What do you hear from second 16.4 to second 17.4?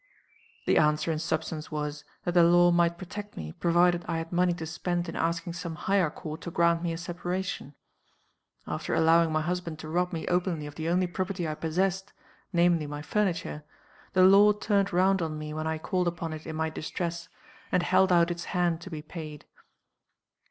in my distress,